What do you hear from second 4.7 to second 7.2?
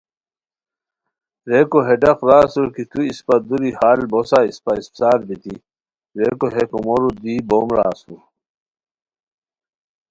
اسپڅار بیتی؟ ریکو ہے کومورو